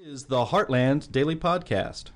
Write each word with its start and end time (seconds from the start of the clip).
is 0.00 0.24
the 0.24 0.46
Heartland 0.46 1.12
Daily 1.12 1.36
Podcast. 1.36 2.06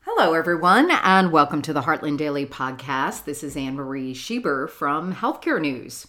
Hello, 0.00 0.34
everyone, 0.34 0.90
and 0.90 1.30
welcome 1.30 1.62
to 1.62 1.72
the 1.72 1.82
Heartland 1.82 2.18
Daily 2.18 2.44
Podcast. 2.44 3.24
This 3.24 3.44
is 3.44 3.56
Anne 3.56 3.76
Marie 3.76 4.14
Schieber 4.14 4.68
from 4.68 5.14
Healthcare 5.14 5.60
News. 5.60 6.06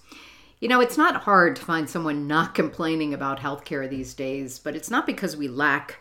You 0.62 0.68
know, 0.68 0.80
it's 0.80 0.98
not 0.98 1.24
hard 1.24 1.56
to 1.58 1.66
find 1.66 1.90
someone 1.90 2.28
not 2.28 2.56
complaining 2.62 3.14
about 3.14 3.40
healthcare 3.40 3.90
these 3.90 4.14
days, 4.14 4.60
but 4.60 4.76
it's 4.76 4.92
not 4.92 5.06
because 5.06 5.36
we 5.36 5.50
lack 5.50 5.98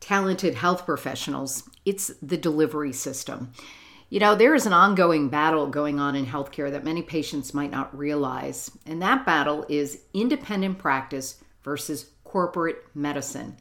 talented 0.00 0.56
health 0.56 0.84
professionals, 0.84 1.70
it's 1.84 2.08
the 2.20 2.36
delivery 2.36 2.92
system. 2.92 3.52
You 4.08 4.18
know, 4.18 4.34
there 4.34 4.54
is 4.54 4.66
an 4.66 4.72
ongoing 4.72 5.28
battle 5.28 5.68
going 5.68 6.00
on 6.00 6.16
in 6.16 6.26
healthcare 6.26 6.70
that 6.72 6.84
many 6.84 7.02
patients 7.02 7.54
might 7.54 7.70
not 7.70 7.96
realize, 7.96 8.70
and 8.84 9.00
that 9.00 9.24
battle 9.24 9.64
is 9.68 10.00
independent 10.12 10.78
practice 10.78 11.42
versus 11.62 12.10
corporate 12.24 12.84
medicine. 12.94 13.56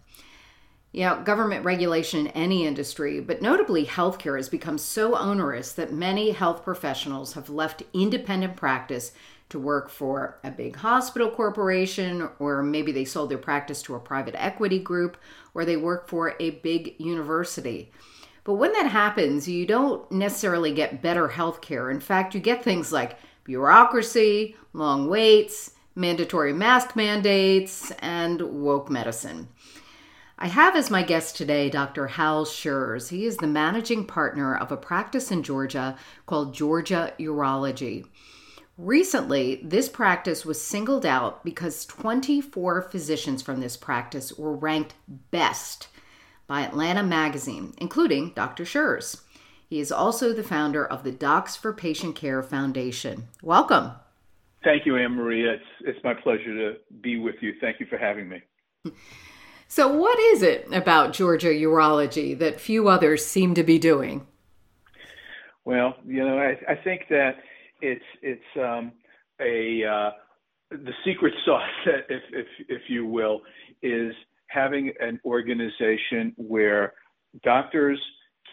You 0.92 1.06
know, 1.06 1.22
government 1.22 1.64
regulation 1.64 2.28
in 2.28 2.34
any 2.34 2.66
industry, 2.66 3.22
but 3.22 3.42
notably 3.42 3.86
healthcare, 3.86 4.36
has 4.36 4.50
become 4.50 4.78
so 4.78 5.16
onerous 5.16 5.72
that 5.74 5.94
many 5.94 6.32
health 6.32 6.64
professionals 6.64 7.34
have 7.34 7.50
left 7.50 7.84
independent 7.94 8.58
practice 8.58 9.14
to 9.52 9.60
work 9.60 9.90
for 9.90 10.40
a 10.44 10.52
big 10.52 10.76
hospital 10.76 11.30
corporation, 11.30 12.28
or 12.40 12.64
maybe 12.64 12.92
they 12.92 13.06
sold 13.06 13.30
their 13.30 13.38
practice 13.38 13.82
to 13.84 13.96
a 13.96 14.00
private 14.00 14.36
equity 14.38 14.80
group, 14.80 15.18
or 15.54 15.64
they 15.64 15.78
work 15.78 16.08
for 16.08 16.36
a 16.40 16.50
big 16.50 16.96
university. 16.98 17.92
But 18.44 18.56
when 18.56 18.74
that 18.74 18.88
happens, 18.88 19.48
you 19.48 19.66
don't 19.66 20.12
necessarily 20.12 20.74
get 20.74 21.02
better 21.02 21.28
health 21.28 21.62
care. 21.62 21.92
In 21.92 22.00
fact, 22.00 22.34
you 22.34 22.40
get 22.40 22.64
things 22.64 22.92
like 22.92 23.18
bureaucracy, 23.44 24.56
long 24.74 25.08
waits, 25.08 25.72
mandatory 25.96 26.54
mask 26.54 26.96
mandates, 26.96 27.92
and 28.00 28.42
woke 28.42 28.90
medicine. 28.90 29.48
I 30.40 30.48
have 30.48 30.76
as 30.76 30.90
my 30.90 31.04
guest 31.04 31.38
today 31.38 31.70
Dr. 31.70 32.08
Hal 32.08 32.46
Scherz. 32.46 33.10
He 33.10 33.26
is 33.26 33.38
the 33.38 33.46
managing 33.46 34.08
partner 34.08 34.56
of 34.56 34.72
a 34.72 34.78
practice 34.78 35.30
in 35.30 35.44
Georgia 35.44 35.96
called 36.26 36.56
Georgia 36.56 37.14
Urology. 37.20 38.08
Recently, 38.82 39.62
this 39.64 39.90
practice 39.90 40.44
was 40.44 40.60
singled 40.60 41.06
out 41.06 41.46
because 41.46 41.86
24 41.86 42.82
physicians 42.82 43.44
from 43.44 43.62
this 43.62 43.78
practice 43.78 44.34
were 44.34 44.56
ranked 44.56 44.96
best 45.30 45.88
by 46.48 46.62
Atlanta 46.62 47.04
Magazine, 47.04 47.76
including 47.78 48.32
Dr. 48.32 48.64
Scherz. 48.64 49.22
He 49.70 49.80
is 49.80 49.92
also 49.92 50.34
the 50.34 50.42
founder 50.42 50.84
of 50.84 51.04
the 51.04 51.12
Docs 51.12 51.56
for 51.56 51.74
Patient 51.74 52.16
Care 52.16 52.42
Foundation. 52.42 53.28
Welcome. 53.44 53.92
Thank 54.64 54.88
you, 54.88 54.98
Anne 54.98 55.12
Maria. 55.12 55.54
It's, 55.54 55.64
it's 55.82 56.04
my 56.04 56.16
pleasure 56.16 56.56
to 56.56 56.80
be 57.02 57.20
with 57.20 57.36
you. 57.42 57.54
Thank 57.62 57.80
you 57.80 57.86
for 57.86 58.00
having 58.00 58.30
me. 58.30 58.42
So, 59.68 59.88
what 59.88 60.20
is 60.20 60.42
it 60.42 60.68
about 60.74 61.14
Georgia 61.14 61.48
urology 61.48 62.38
that 62.40 62.60
few 62.60 62.90
others 62.90 63.26
seem 63.26 63.54
to 63.54 63.64
be 63.64 63.80
doing? 63.80 64.28
Well, 65.64 65.96
you 66.06 66.26
know, 66.26 66.38
I, 66.38 66.58
I 66.70 66.76
think 66.76 67.04
that 67.10 67.38
it's 67.82 68.06
it's 68.22 68.42
um, 68.58 68.92
a 69.40 69.84
uh, 69.84 70.12
the 70.72 70.94
secret 71.06 71.34
sauce, 71.46 71.70
if 71.86 72.24
if 72.32 72.48
if 72.70 72.82
you 72.88 73.06
will, 73.06 73.42
is 73.82 74.14
having 74.48 74.92
an 75.00 75.20
organization 75.26 76.34
where 76.38 76.94
doctors 77.44 78.00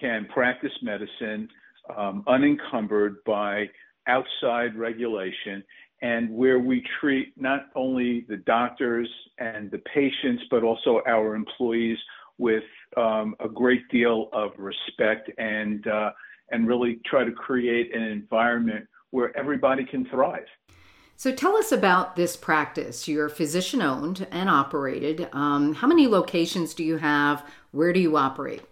can 0.00 0.26
practice 0.32 0.72
medicine 0.82 1.48
um, 1.96 2.22
unencumbered 2.28 3.16
by 3.24 3.66
outside 4.06 4.76
regulation 4.76 5.62
and 6.02 6.30
where 6.30 6.60
we 6.60 6.82
treat 7.00 7.32
not 7.36 7.66
only 7.74 8.24
the 8.28 8.36
doctors 8.36 9.08
and 9.38 9.70
the 9.70 9.78
patients, 9.92 10.44
but 10.50 10.62
also 10.62 11.00
our 11.06 11.34
employees 11.34 11.98
with 12.38 12.62
um, 12.96 13.34
a 13.40 13.48
great 13.48 13.88
deal 13.88 14.28
of 14.32 14.52
respect 14.58 15.30
and 15.38 15.86
uh, 15.88 16.10
and 16.50 16.66
really 16.66 17.00
try 17.04 17.24
to 17.24 17.32
create 17.32 17.94
an 17.94 18.02
environment 18.02 18.86
where 19.10 19.36
everybody 19.36 19.84
can 19.84 20.04
thrive. 20.06 20.46
So 21.16 21.32
tell 21.32 21.56
us 21.56 21.72
about 21.72 22.14
this 22.14 22.36
practice. 22.36 23.08
You're 23.08 23.28
physician 23.28 23.82
owned 23.82 24.26
and 24.30 24.48
operated. 24.48 25.28
Um, 25.32 25.74
how 25.74 25.88
many 25.88 26.06
locations 26.06 26.74
do 26.74 26.84
you 26.84 26.98
have? 26.98 27.44
Where 27.72 27.92
do 27.92 27.98
you 27.98 28.16
operate? 28.16 28.62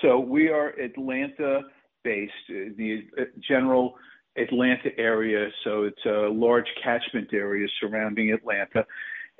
So 0.00 0.18
we 0.18 0.48
are 0.48 0.68
Atlanta 0.80 1.62
based, 2.04 2.32
the 2.48 3.04
uh, 3.18 3.24
general 3.46 3.96
Atlanta 4.36 4.90
area. 4.96 5.48
So 5.64 5.82
it's 5.82 6.04
a 6.06 6.30
large 6.30 6.68
catchment 6.82 7.28
area 7.34 7.68
surrounding 7.80 8.32
Atlanta. 8.32 8.86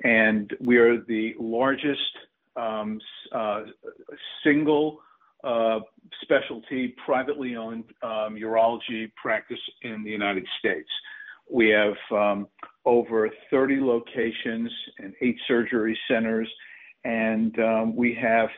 And 0.03 0.55
we 0.59 0.77
are 0.77 1.01
the 1.01 1.33
largest 1.39 2.01
um, 2.55 2.99
uh, 3.31 3.63
single 4.43 4.99
uh, 5.43 5.79
specialty, 6.29 6.93
privately 7.03 7.55
owned 7.55 7.85
um, 8.03 8.35
urology 8.35 9.11
practice 9.15 9.59
in 9.81 10.03
the 10.03 10.11
United 10.11 10.45
States. 10.59 10.89
We 11.51 11.69
have 11.69 11.95
um, 12.11 12.47
over 12.85 13.29
30 13.49 13.79
locations 13.81 14.71
and 14.99 15.13
eight 15.21 15.37
surgery 15.47 15.97
centers, 16.07 16.47
and 17.03 17.57
um, 17.59 17.95
we 17.95 18.15
have 18.21 18.49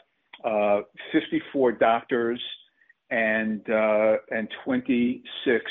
uh, 0.43 0.81
54 1.13 1.73
doctors 1.73 2.41
and 3.09 3.61
uh, 3.69 4.17
and 4.31 4.47
26 4.65 5.65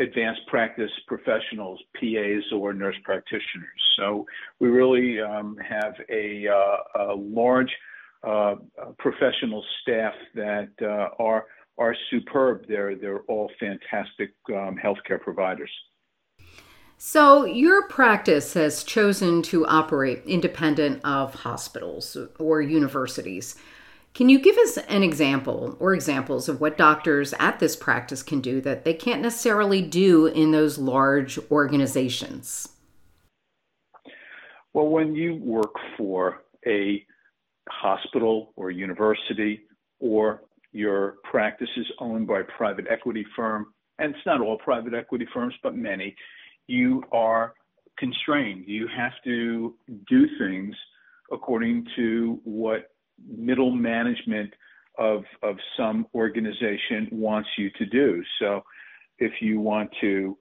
advanced 0.00 0.40
practice 0.48 0.90
professionals, 1.06 1.78
PAs 2.00 2.42
or 2.52 2.72
nurse 2.72 2.96
practitioners. 3.04 3.80
So 3.96 4.26
we 4.60 4.68
really 4.68 5.20
um, 5.20 5.56
have 5.58 5.94
a, 6.10 6.48
uh, 6.48 7.12
a 7.12 7.14
large 7.14 7.70
uh, 8.26 8.54
professional 8.98 9.64
staff 9.82 10.14
that 10.34 10.70
uh, 10.82 11.22
are 11.22 11.46
are 11.78 11.96
superb. 12.10 12.66
They're 12.68 12.96
they're 12.96 13.22
all 13.22 13.50
fantastic 13.58 14.32
um, 14.50 14.76
healthcare 14.82 15.20
providers. 15.20 15.70
So 16.96 17.44
your 17.44 17.88
practice 17.88 18.54
has 18.54 18.84
chosen 18.84 19.42
to 19.42 19.66
operate 19.66 20.22
independent 20.26 21.04
of 21.04 21.34
hospitals 21.34 22.16
or 22.38 22.62
universities. 22.62 23.56
Can 24.14 24.28
you 24.28 24.38
give 24.38 24.56
us 24.56 24.78
an 24.78 25.02
example 25.02 25.76
or 25.80 25.92
examples 25.92 26.48
of 26.48 26.60
what 26.60 26.78
doctors 26.78 27.34
at 27.40 27.58
this 27.58 27.74
practice 27.74 28.22
can 28.22 28.40
do 28.40 28.60
that 28.60 28.84
they 28.84 28.94
can't 28.94 29.20
necessarily 29.20 29.82
do 29.82 30.26
in 30.26 30.52
those 30.52 30.78
large 30.78 31.36
organizations? 31.50 32.68
Well, 34.72 34.86
when 34.86 35.14
you 35.16 35.34
work 35.34 35.74
for 35.98 36.44
a 36.64 37.04
hospital 37.68 38.52
or 38.56 38.70
university 38.70 39.62
or 40.00 40.42
your 40.72 41.16
practice 41.30 41.68
is 41.76 41.86
owned 42.00 42.26
by 42.26 42.40
a 42.40 42.44
private 42.56 42.86
equity 42.90 43.24
firm, 43.36 43.72
and 43.98 44.14
it's 44.14 44.26
not 44.26 44.40
all 44.40 44.58
private 44.58 44.92
equity 44.92 45.26
firms, 45.32 45.54
but 45.62 45.74
many, 45.76 46.14
you 46.66 47.02
are 47.12 47.54
constrained. 47.98 48.64
You 48.66 48.88
have 48.88 49.12
to 49.24 49.74
do 50.08 50.26
things 50.38 50.74
according 51.32 51.86
to 51.96 52.40
what 52.44 52.90
middle 53.26 53.70
management 53.70 54.52
of, 54.98 55.22
of 55.42 55.56
some 55.76 56.06
organization 56.14 57.08
wants 57.12 57.48
you 57.56 57.70
to 57.78 57.86
do. 57.86 58.22
So 58.40 58.62
if 59.18 59.32
you 59.40 59.60
want 59.60 59.90
to 60.00 60.36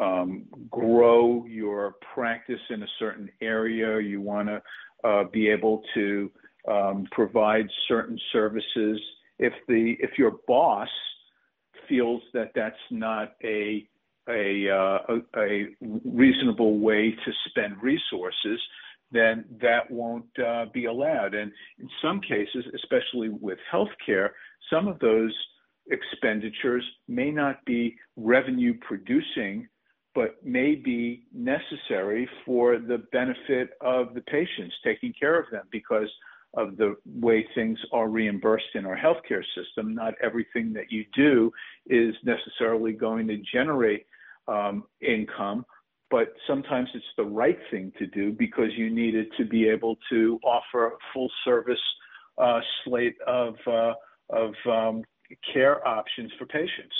um, 0.00 0.44
grow 0.70 1.44
your 1.46 1.96
practice 2.14 2.60
in 2.70 2.82
a 2.82 2.88
certain 2.98 3.28
area, 3.42 4.00
you 4.00 4.20
want 4.20 4.48
to 4.48 4.62
uh, 5.08 5.24
be 5.24 5.48
able 5.48 5.82
to 5.94 6.30
um, 6.70 7.06
provide 7.12 7.68
certain 7.88 8.18
services. 8.32 9.00
If 9.38 9.52
the 9.68 9.96
if 10.00 10.18
your 10.18 10.36
boss 10.46 10.88
feels 11.88 12.22
that 12.32 12.52
that's 12.54 12.76
not 12.90 13.32
a 13.42 13.86
a, 14.28 14.70
uh, 14.70 14.98
a, 15.36 15.40
a 15.40 15.66
reasonable 16.04 16.78
way 16.78 17.10
to 17.10 17.32
spend 17.48 17.74
resources, 17.82 18.58
then 19.12 19.44
that 19.60 19.90
won't 19.90 20.26
uh, 20.38 20.66
be 20.72 20.86
allowed. 20.86 21.34
And 21.34 21.52
in 21.78 21.88
some 22.02 22.20
cases, 22.20 22.64
especially 22.74 23.28
with 23.28 23.58
healthcare, 23.72 24.30
some 24.70 24.88
of 24.88 24.98
those 24.98 25.34
expenditures 25.90 26.84
may 27.06 27.30
not 27.30 27.62
be 27.66 27.96
revenue 28.16 28.74
producing, 28.80 29.68
but 30.14 30.44
may 30.44 30.74
be 30.74 31.26
necessary 31.34 32.28
for 32.46 32.78
the 32.78 33.04
benefit 33.12 33.70
of 33.80 34.14
the 34.14 34.22
patients, 34.22 34.74
taking 34.82 35.12
care 35.18 35.38
of 35.38 35.50
them 35.50 35.64
because 35.70 36.08
of 36.56 36.76
the 36.76 36.96
way 37.06 37.46
things 37.54 37.78
are 37.92 38.08
reimbursed 38.08 38.74
in 38.74 38.86
our 38.86 38.96
healthcare 38.96 39.42
system. 39.56 39.94
Not 39.94 40.14
everything 40.22 40.72
that 40.74 40.90
you 40.90 41.04
do 41.14 41.52
is 41.86 42.14
necessarily 42.24 42.92
going 42.92 43.26
to 43.28 43.38
generate 43.52 44.06
um, 44.46 44.84
income, 45.00 45.64
but 46.10 46.32
sometimes 46.46 46.88
it's 46.94 47.04
the 47.16 47.24
right 47.24 47.58
thing 47.70 47.92
to 47.98 48.06
do 48.06 48.32
because 48.32 48.70
you 48.76 48.90
needed 48.90 49.26
to 49.36 49.44
be 49.44 49.68
able 49.68 49.96
to 50.10 50.38
offer 50.44 50.88
a 50.88 50.90
full 51.12 51.30
service 51.44 51.78
uh, 52.38 52.60
slate 52.84 53.16
of, 53.26 53.54
uh, 53.66 53.94
of 54.30 54.54
um, 54.70 55.02
care 55.52 55.86
options 55.86 56.30
for 56.38 56.46
patients. 56.46 56.94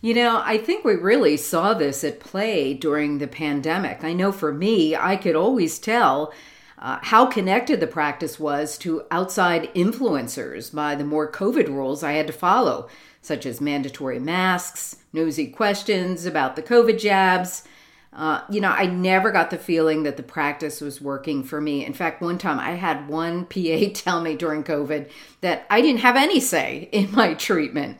You 0.00 0.14
know, 0.14 0.40
I 0.44 0.58
think 0.58 0.84
we 0.84 0.94
really 0.94 1.36
saw 1.36 1.74
this 1.74 2.04
at 2.04 2.20
play 2.20 2.72
during 2.72 3.18
the 3.18 3.26
pandemic. 3.26 4.04
I 4.04 4.12
know 4.12 4.30
for 4.30 4.52
me, 4.52 4.94
I 4.94 5.16
could 5.16 5.34
always 5.34 5.80
tell 5.80 6.32
uh, 6.80 6.98
how 7.02 7.26
connected 7.26 7.80
the 7.80 7.86
practice 7.86 8.38
was 8.38 8.78
to 8.78 9.04
outside 9.10 9.72
influencers 9.74 10.72
by 10.72 10.94
the 10.94 11.04
more 11.04 11.30
COVID 11.30 11.68
rules 11.68 12.02
I 12.02 12.12
had 12.12 12.26
to 12.28 12.32
follow, 12.32 12.88
such 13.20 13.46
as 13.46 13.60
mandatory 13.60 14.20
masks, 14.20 14.96
nosy 15.12 15.48
questions 15.48 16.24
about 16.24 16.54
the 16.54 16.62
COVID 16.62 16.98
jabs. 17.00 17.64
Uh, 18.12 18.42
you 18.48 18.60
know, 18.60 18.70
I 18.70 18.86
never 18.86 19.30
got 19.30 19.50
the 19.50 19.58
feeling 19.58 20.04
that 20.04 20.16
the 20.16 20.22
practice 20.22 20.80
was 20.80 21.00
working 21.00 21.42
for 21.42 21.60
me. 21.60 21.84
In 21.84 21.92
fact, 21.92 22.22
one 22.22 22.38
time 22.38 22.58
I 22.58 22.70
had 22.72 23.08
one 23.08 23.44
PA 23.46 23.92
tell 23.92 24.20
me 24.20 24.34
during 24.36 24.62
COVID 24.62 25.10
that 25.40 25.66
I 25.70 25.80
didn't 25.80 26.00
have 26.00 26.16
any 26.16 26.40
say 26.40 26.88
in 26.92 27.10
my 27.12 27.34
treatment. 27.34 27.98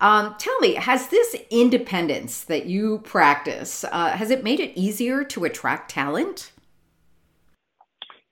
Um, 0.00 0.34
tell 0.38 0.58
me, 0.60 0.74
has 0.74 1.08
this 1.08 1.34
independence 1.50 2.44
that 2.44 2.66
you 2.66 2.98
practice 2.98 3.82
uh, 3.84 4.10
has 4.10 4.30
it 4.30 4.44
made 4.44 4.60
it 4.60 4.78
easier 4.78 5.24
to 5.24 5.44
attract 5.44 5.90
talent? 5.90 6.52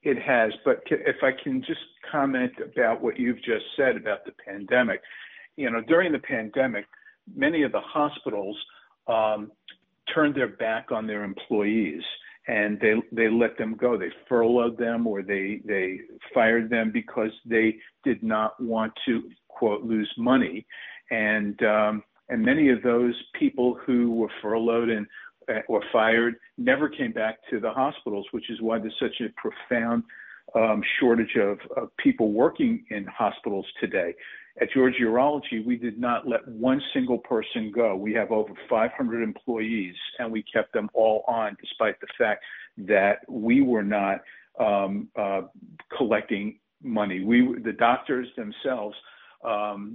It 0.05 0.21
has, 0.21 0.53
but 0.65 0.83
if 0.91 1.17
I 1.23 1.31
can 1.43 1.63
just 1.63 1.81
comment 2.11 2.53
about 2.63 3.01
what 3.01 3.19
you've 3.19 3.43
just 3.43 3.65
said 3.77 3.97
about 3.97 4.25
the 4.25 4.33
pandemic, 4.47 5.01
you 5.57 5.71
know, 5.71 5.81
during 5.81 6.13
the 6.13 6.19
pandemic, 6.19 6.85
many 7.35 7.63
of 7.63 7.73
the 7.73 7.81
hospitals 7.81 8.57
um, 9.07 9.51
turned 10.15 10.35
their 10.35 10.49
back 10.49 10.93
on 10.93 11.07
their 11.07 11.25
employees 11.25 12.03
and 12.47 12.79
they 12.81 12.95
they 13.13 13.31
let 13.31 13.57
them 13.57 13.75
go. 13.75 13.97
They 13.97 14.11
furloughed 14.29 14.77
them 14.77 15.07
or 15.07 15.23
they 15.23 15.63
they 15.65 16.01
fired 16.35 16.69
them 16.69 16.91
because 16.93 17.31
they 17.47 17.77
did 18.05 18.23
not 18.23 18.63
want 18.63 18.93
to 19.07 19.23
quote 19.49 19.85
lose 19.85 20.13
money 20.19 20.67
and 21.11 21.63
um, 21.63 22.03
and 22.29 22.43
many 22.43 22.71
of 22.71 22.83
those 22.83 23.15
people 23.39 23.79
who 23.87 24.11
were 24.11 24.31
furloughed 24.41 24.89
and 24.89 25.07
or 25.69 25.83
fired 25.93 26.37
never 26.59 26.89
came 26.89 27.13
back 27.13 27.39
to 27.51 27.61
the 27.61 27.71
hospitals, 27.71 28.27
which 28.33 28.51
is 28.51 28.61
why 28.61 28.79
there's 28.79 28.95
such 29.01 29.21
a 29.21 29.29
profound 29.37 30.05
um, 30.55 30.83
shortage 31.01 31.37
of, 31.37 31.59
of 31.77 31.97
people 31.97 32.33
working 32.33 32.85
in 32.91 33.07
hospitals 33.07 33.67
today. 33.81 34.15
At 34.61 34.71
Georgia 34.73 35.03
Urology, 35.03 35.65
we 35.65 35.77
did 35.77 35.99
not 35.99 36.29
let 36.29 36.47
one 36.47 36.81
single 36.93 37.19
person 37.19 37.73
go. 37.75 37.97
We 37.97 38.13
have 38.15 38.31
over 38.31 38.53
500 38.71 39.23
employees, 39.23 39.97
and 40.21 40.31
we 40.31 40.45
kept 40.45 40.73
them 40.73 40.89
all 40.95 41.25
on, 41.27 41.57
despite 41.61 42.01
the 42.01 42.07
fact 42.17 42.45
that 42.79 43.19
we 43.29 43.63
were 43.63 43.83
not 43.83 44.21
um, 44.61 45.09
uh, 45.17 45.43
collecting 45.97 46.61
money. 46.83 47.25
We, 47.25 47.59
the 47.65 47.73
doctors 47.73 48.29
themselves, 48.37 48.97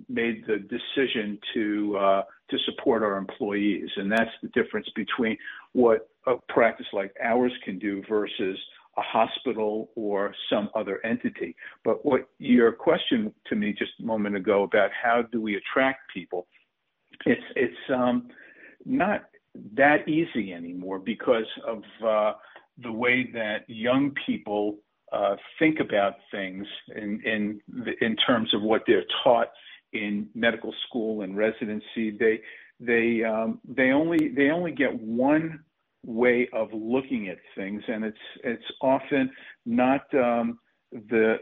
made 0.08 0.46
the 0.48 0.58
decision 0.58 1.40
to 1.54 1.98
uh, 1.98 2.24
to 2.50 2.58
support 2.66 3.04
our 3.04 3.18
employees, 3.18 3.90
and 3.98 4.12
that's 4.12 4.32
the 4.42 4.50
difference 4.50 4.88
between 4.96 5.38
what 5.74 6.10
a 6.28 6.36
practice 6.50 6.88
like 6.94 7.14
ours 7.24 7.54
can 7.64 7.80
do 7.80 8.04
versus 8.08 8.58
a 8.98 9.02
hospital 9.02 9.90
or 9.96 10.34
some 10.52 10.70
other 10.76 11.00
entity. 11.06 11.56
But 11.84 12.06
what 12.06 12.28
your 12.38 12.72
question 12.72 13.34
to 13.48 13.56
me 13.56 13.74
just 13.74 13.92
a 14.00 14.04
moment 14.04 14.36
ago 14.36 14.64
about 14.64 14.90
how 14.92 15.22
do 15.32 15.42
we 15.42 15.56
attract 15.56 16.12
people, 16.14 16.48
it's 17.26 17.42
it's 17.56 17.84
um, 17.94 18.30
not 18.86 19.26
that 19.76 20.08
easy 20.08 20.54
anymore 20.54 21.00
because 21.00 21.50
of 21.68 21.84
uh, 22.06 22.34
the 22.82 22.92
way 22.92 23.30
that 23.34 23.64
young 23.68 24.12
people 24.26 24.78
uh, 25.12 25.36
think 25.58 25.80
about 25.80 26.16
things 26.32 26.66
in, 26.96 27.22
in, 27.26 27.62
in 28.02 28.16
terms 28.16 28.54
of 28.54 28.62
what 28.62 28.84
they're 28.86 29.06
taught 29.24 29.50
in 29.94 30.30
medical 30.36 30.74
school 30.88 31.22
and 31.22 31.36
residency. 31.38 32.12
They, 32.12 32.42
they, 32.80 33.24
um, 33.24 33.60
they, 33.68 33.92
only, 33.92 34.30
they 34.30 34.50
only 34.52 34.72
get 34.72 34.94
one 35.00 35.64
way 36.06 36.48
of 36.54 36.70
looking 36.74 37.28
at 37.28 37.38
things, 37.56 37.84
and 37.88 38.06
it's, 38.06 38.18
it's 38.44 38.64
often 38.82 39.32
not 39.66 40.02
um, 40.14 40.60
the, 40.92 41.36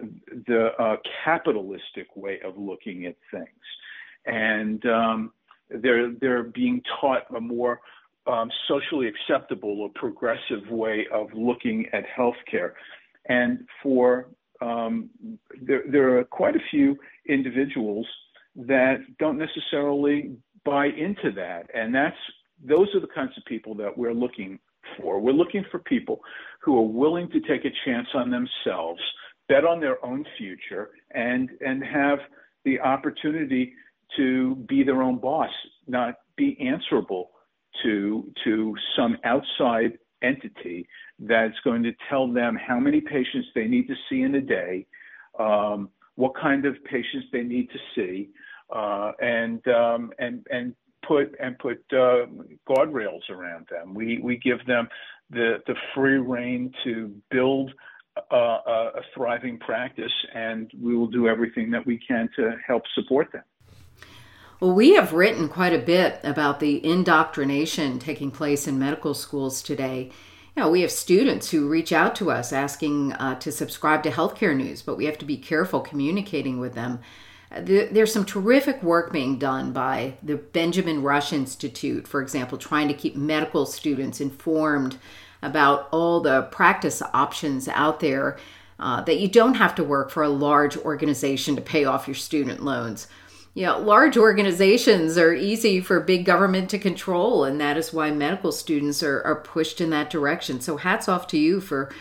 the 0.48 0.69
uh, 0.80 0.96
capitalistic 1.24 2.08
way 2.16 2.40
of 2.44 2.58
looking 2.58 3.06
at 3.06 3.16
things. 3.31 3.48
And 4.25 4.86
um, 4.86 5.31
they're, 5.69 6.12
they're 6.19 6.44
being 6.44 6.81
taught 7.00 7.24
a 7.36 7.40
more 7.40 7.80
um, 8.28 8.50
socially 8.68 9.08
acceptable 9.08 9.81
or 9.81 9.90
progressive 9.96 10.69
way 10.69 11.08
of 11.14 11.28
looking 11.34 11.86
at 11.94 12.04
healthcare. 12.18 12.74
And 13.29 13.68
for 13.83 14.29
um, 14.62 15.09
there, 15.62 15.83
there 15.89 16.18
are 16.18 16.24
quite 16.24 16.56
a 16.56 16.62
few 16.71 16.97
individuals 17.29 18.07
that 18.56 18.97
don't 19.19 19.38
necessarily 19.38 20.35
buy 20.65 20.88
into 20.88 21.31
that, 21.35 21.68
and 21.74 21.94
that's 21.94 22.15
those 22.63 22.88
are 22.95 23.00
the 23.00 23.07
kinds 23.13 23.31
of 23.38 23.45
people 23.45 23.75
that 23.75 23.95
we're 23.95 24.13
looking 24.13 24.59
for. 24.97 25.19
We're 25.19 25.31
looking 25.31 25.63
for 25.71 25.79
people 25.79 26.21
who 26.62 26.77
are 26.77 26.88
willing 26.88 27.29
to 27.31 27.39
take 27.41 27.65
a 27.65 27.71
chance 27.85 28.07
on 28.15 28.31
themselves, 28.31 29.01
bet 29.47 29.63
on 29.63 29.80
their 29.80 30.03
own 30.03 30.25
future, 30.38 30.89
and 31.12 31.50
and 31.65 31.83
have 31.83 32.19
the 32.65 32.80
opportunity 32.80 33.73
to 34.15 34.56
be 34.68 34.83
their 34.83 35.03
own 35.03 35.19
boss, 35.19 35.51
not 35.88 36.15
be 36.35 36.57
answerable 36.59 37.31
to 37.83 38.31
to 38.44 38.75
some 38.95 39.18
outside 39.23 39.97
entity 40.22 40.88
that's 41.19 41.60
going 41.64 41.84
to 41.84 41.92
tell 42.10 42.31
them 42.31 42.56
how 42.56 42.80
many 42.80 43.02
patients 43.02 43.48
they 43.56 43.66
need 43.66 43.88
to 43.88 43.96
see 44.10 44.22
in 44.22 44.36
a 44.36 44.42
day, 44.42 44.86
um, 45.40 45.90
what 46.16 46.36
kind 46.36 46.66
of 46.66 46.75
patients 46.86 47.28
they 47.31 47.44
need 47.44 47.69
to 47.69 47.80
see, 47.96 48.30
uh, 48.75 49.12
and 49.22 49.66
um, 49.68 50.12
and 50.19 50.46
and 50.50 50.75
put 51.08 51.36
and 51.40 51.58
put 51.60 51.84
uh, 51.92 52.25
guardrails 52.68 53.30
around 53.30 53.68
them. 53.69 53.94
We 53.94 54.19
we 54.19 54.38
give 54.38 54.66
them 54.66 54.88
the 55.30 55.58
the 55.68 55.75
free 55.94 56.18
reign 56.18 56.74
to 56.84 57.14
build 57.31 57.72
a, 58.31 58.36
a 58.36 59.02
thriving 59.14 59.60
practice, 59.60 60.12
and 60.34 60.72
we 60.81 60.96
will 60.96 61.08
do 61.08 61.28
everything 61.28 61.72
that 61.72 61.86
we 61.86 62.00
can 62.00 62.30
to 62.36 62.56
help 62.66 62.84
support 62.96 63.31
them. 63.31 63.44
Well, 64.59 64.74
we 64.74 64.95
have 64.95 65.13
written 65.13 65.50
quite 65.50 65.74
a 65.74 65.77
bit 65.77 66.19
about 66.24 66.59
the 66.59 66.83
indoctrination 66.83 68.00
taking 68.00 68.31
place 68.31 68.68
in 68.68 68.80
medical 68.80 69.13
schools 69.13 69.62
today. 69.62 70.09
You 70.56 70.63
know, 70.63 70.69
we 70.71 70.81
have 70.81 70.92
students 70.92 71.51
who 71.51 71.69
reach 71.69 71.94
out 71.94 72.16
to 72.16 72.31
us 72.31 72.52
asking 72.52 73.14
uh, 73.14 73.35
to 73.35 73.52
subscribe 73.52 74.02
to 74.02 74.09
healthcare 74.09 74.57
news, 74.57 74.81
but 74.81 74.97
we 74.97 75.06
have 75.06 75.19
to 75.19 75.26
be 75.26 75.37
careful 75.37 75.81
communicating 75.81 76.59
with 76.59 76.73
them. 76.73 77.02
There's 77.52 78.11
some 78.11 78.26
terrific 78.26 78.81
work 78.81 79.14
being 79.14 79.37
done 79.37 79.73
by 79.73 80.16
the 80.23 80.37
Benjamin 80.37 81.04
Rush 81.04 81.31
Institute, 81.31 82.07
for 82.07 82.19
example, 82.19 82.57
trying 82.57 82.87
to 82.87 82.95
keep 82.95 83.16
medical 83.16 83.68
students 83.68 84.19
informed 84.19 84.97
about 85.44 85.87
all 85.92 86.19
the 86.19 86.42
practice 86.52 87.04
options 87.14 87.68
out 87.68 87.99
there. 87.99 88.37
Uh, 88.80 89.02
that 89.02 89.18
you 89.18 89.28
don't 89.28 89.56
have 89.56 89.73
to 89.73 89.83
work 89.83 90.11
for 90.11 90.21
a 90.21 90.30
large 90.30 90.78
organization 90.78 91.56
to 91.56 91.61
pay 91.64 91.83
off 91.85 92.07
your 92.07 92.14
student 92.14 92.64
loans 92.64 93.07
know, 93.66 93.80
large 93.80 94.18
organizations 94.18 95.18
are 95.18 95.33
easy 95.33 95.81
for 95.81 95.99
big 95.99 96.26
government 96.26 96.69
to 96.69 96.78
control, 96.78 97.44
and 97.44 97.59
that 97.59 97.76
is 97.76 97.92
why 97.92 98.11
medical 98.11 98.52
students 98.52 99.02
are, 99.02 99.21
are 99.23 99.42
pushed 99.42 99.81
in 99.81 99.90
that 99.90 100.09
direction. 100.11 100.61
So, 100.61 100.78
hats 100.78 101.09
off 101.09 101.28
to 101.30 101.40
you 101.40 101.59
for 101.59 101.92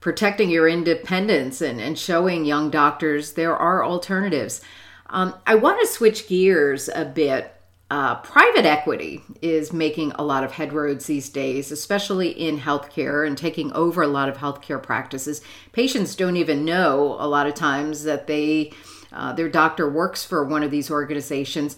protecting 0.00 0.50
your 0.50 0.68
independence 0.68 1.60
and, 1.60 1.80
and 1.80 1.98
showing 1.98 2.44
young 2.44 2.70
doctors 2.70 3.32
there 3.32 3.56
are 3.56 3.84
alternatives. 3.84 4.60
Um, 5.08 5.34
I 5.46 5.54
want 5.54 5.80
to 5.80 5.86
switch 5.86 6.28
gears 6.28 6.90
a 6.94 7.04
bit. 7.04 7.52
Uh, 7.88 8.16
private 8.16 8.66
equity 8.66 9.22
is 9.40 9.72
making 9.72 10.10
a 10.12 10.22
lot 10.22 10.44
of 10.44 10.52
headroads 10.52 11.06
these 11.06 11.28
days, 11.28 11.70
especially 11.70 12.28
in 12.28 12.58
healthcare 12.58 13.26
and 13.26 13.38
taking 13.38 13.72
over 13.72 14.02
a 14.02 14.08
lot 14.08 14.28
of 14.28 14.36
healthcare 14.36 14.82
practices. 14.82 15.40
Patients 15.72 16.16
don't 16.16 16.36
even 16.36 16.64
know 16.64 17.16
a 17.18 17.28
lot 17.28 17.46
of 17.46 17.54
times 17.54 18.02
that 18.02 18.26
they 18.26 18.72
uh, 19.16 19.32
their 19.32 19.48
doctor 19.48 19.90
works 19.90 20.24
for 20.24 20.44
one 20.44 20.62
of 20.62 20.70
these 20.70 20.90
organizations. 20.90 21.76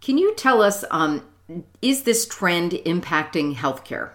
Can 0.00 0.18
you 0.18 0.34
tell 0.34 0.62
us, 0.62 0.84
um, 0.90 1.24
is 1.82 2.02
this 2.02 2.26
trend 2.26 2.72
impacting 2.72 3.56
healthcare? 3.56 4.10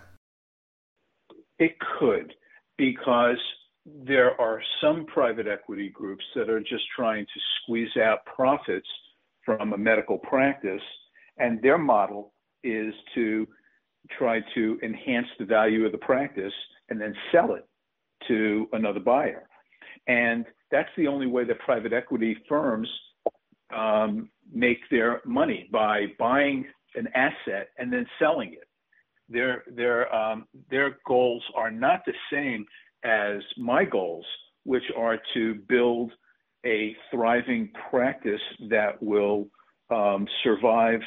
It 1.59 1.75
could, 1.99 2.33
because 2.77 3.37
there 3.85 4.39
are 4.39 4.61
some 4.81 5.05
private 5.05 5.47
equity 5.47 5.89
groups 5.89 6.23
that 6.35 6.49
are 6.49 6.59
just 6.59 6.83
trying 6.95 7.25
to 7.25 7.39
squeeze 7.61 7.95
out 7.97 8.25
profits 8.25 8.87
from 9.45 9.73
a 9.73 9.77
medical 9.77 10.17
practice, 10.17 10.81
and 11.37 11.61
their 11.61 11.77
model 11.77 12.33
is 12.63 12.93
to 13.13 13.47
try 14.17 14.39
to 14.55 14.79
enhance 14.83 15.27
the 15.39 15.45
value 15.45 15.85
of 15.85 15.91
the 15.91 15.97
practice 15.97 16.53
and 16.89 16.99
then 16.99 17.13
sell 17.31 17.55
it 17.55 17.67
to 18.27 18.67
another 18.73 18.99
buyer. 18.99 19.47
And 20.07 20.45
that's 20.71 20.89
the 20.97 21.07
only 21.07 21.27
way 21.27 21.45
that 21.45 21.59
private 21.59 21.93
equity 21.93 22.37
firms 22.49 22.89
um, 23.75 24.29
make 24.53 24.79
their 24.91 25.21
money 25.25 25.69
by 25.71 26.07
buying 26.19 26.65
an 26.95 27.07
asset 27.15 27.69
and 27.77 27.91
then 27.91 28.05
selling 28.19 28.53
it. 28.53 28.67
their 29.29 29.63
their 29.75 30.13
um, 30.13 30.47
their 30.69 30.97
goals 31.07 31.43
are 31.55 31.71
not 31.71 32.01
the 32.05 32.13
same 32.31 32.65
as 33.03 33.41
my 33.57 33.85
goals, 33.85 34.25
which 34.63 34.83
are 34.97 35.19
to 35.33 35.55
build 35.67 36.11
a 36.65 36.95
thriving 37.11 37.71
practice 37.89 38.41
that 38.69 39.01
will 39.01 39.47
um, 39.91 40.27
survive 40.43 41.01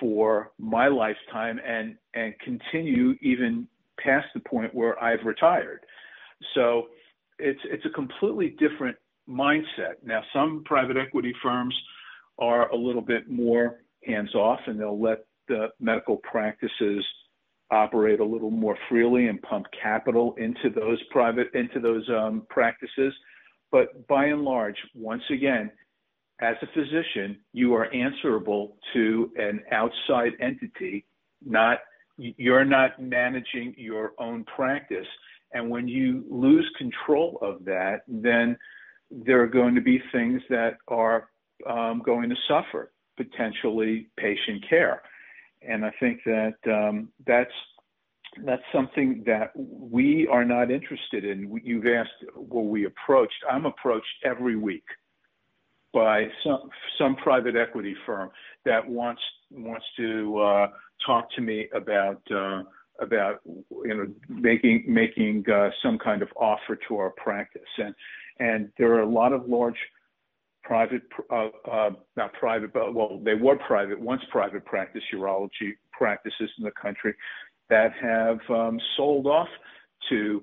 for 0.00 0.52
my 0.58 0.88
lifetime 0.88 1.60
and 1.66 1.96
and 2.14 2.34
continue 2.40 3.14
even 3.22 3.66
past 4.00 4.26
the 4.34 4.40
point 4.40 4.74
where 4.74 5.02
I've 5.02 5.24
retired. 5.24 5.80
So 6.54 6.88
it's 7.38 7.60
it's 7.64 7.84
a 7.84 7.90
completely 7.90 8.56
different 8.58 8.96
mindset. 9.28 9.94
Now, 10.02 10.22
some 10.32 10.62
private 10.64 10.96
equity 10.96 11.34
firms 11.42 11.74
are 12.38 12.68
a 12.70 12.76
little 12.76 13.02
bit 13.02 13.28
more 13.28 13.80
hands 14.04 14.34
off, 14.34 14.60
and 14.66 14.78
they'll 14.78 15.00
let 15.00 15.24
the 15.48 15.68
medical 15.80 16.18
practices 16.18 17.04
operate 17.70 18.20
a 18.20 18.24
little 18.24 18.50
more 18.50 18.76
freely 18.88 19.28
and 19.28 19.40
pump 19.42 19.66
capital 19.80 20.34
into 20.38 20.70
those 20.74 21.02
private 21.10 21.48
into 21.54 21.80
those 21.80 22.08
um, 22.08 22.46
practices. 22.48 23.12
But 23.70 24.06
by 24.08 24.26
and 24.26 24.42
large, 24.42 24.76
once 24.94 25.22
again, 25.30 25.70
as 26.40 26.56
a 26.62 26.66
physician, 26.68 27.38
you 27.52 27.74
are 27.74 27.92
answerable 27.92 28.76
to 28.94 29.30
an 29.36 29.60
outside 29.72 30.32
entity, 30.40 31.04
not 31.44 31.78
you're 32.16 32.64
not 32.64 33.00
managing 33.00 33.74
your 33.76 34.12
own 34.18 34.44
practice. 34.44 35.06
And 35.52 35.70
when 35.70 35.88
you 35.88 36.24
lose 36.30 36.68
control 36.76 37.38
of 37.42 37.64
that, 37.64 38.02
then 38.06 38.56
there 39.10 39.42
are 39.42 39.48
going 39.48 39.74
to 39.74 39.80
be 39.80 40.02
things 40.12 40.42
that 40.50 40.76
are 40.88 41.30
um, 41.66 42.02
going 42.04 42.28
to 42.28 42.36
suffer, 42.46 42.92
potentially 43.16 44.08
patient 44.16 44.64
care. 44.68 45.02
And 45.62 45.84
I 45.84 45.92
think 45.98 46.20
that 46.24 46.54
um, 46.66 47.08
that's 47.26 47.52
that's 48.44 48.62
something 48.72 49.24
that 49.26 49.50
we 49.56 50.28
are 50.30 50.44
not 50.44 50.70
interested 50.70 51.24
in. 51.24 51.60
You've 51.64 51.86
asked, 51.86 52.10
were 52.36 52.62
we 52.62 52.84
approached? 52.84 53.34
I'm 53.50 53.66
approached 53.66 54.06
every 54.24 54.56
week 54.56 54.84
by 55.92 56.26
some 56.44 56.68
some 56.98 57.16
private 57.16 57.56
equity 57.56 57.96
firm 58.04 58.30
that 58.64 58.86
wants 58.86 59.22
wants 59.50 59.86
to 59.96 60.38
uh, 60.38 60.66
talk 61.06 61.30
to 61.32 61.40
me 61.40 61.68
about 61.74 62.20
uh, 62.30 62.62
about 63.00 63.40
you 63.44 63.94
know 63.94 64.06
making 64.28 64.84
making 64.86 65.44
uh, 65.50 65.70
some 65.82 65.98
kind 65.98 66.22
of 66.22 66.28
offer 66.36 66.76
to 66.88 66.96
our 66.96 67.10
practice 67.10 67.62
and 67.78 67.94
and 68.40 68.70
there 68.78 68.92
are 68.92 69.02
a 69.02 69.08
lot 69.08 69.32
of 69.32 69.48
large 69.48 69.78
private 70.64 71.02
uh, 71.30 71.48
uh, 71.70 71.90
not 72.16 72.32
private 72.34 72.72
but 72.72 72.94
well 72.94 73.20
they 73.24 73.34
were 73.34 73.56
private 73.56 73.98
once 74.00 74.22
private 74.30 74.64
practice 74.64 75.02
urology 75.14 75.72
practices 75.92 76.50
in 76.58 76.64
the 76.64 76.72
country 76.72 77.14
that 77.70 77.92
have 78.00 78.38
um, 78.50 78.80
sold 78.96 79.26
off 79.26 79.48
to 80.08 80.42